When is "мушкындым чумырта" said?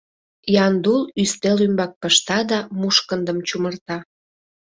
2.79-3.97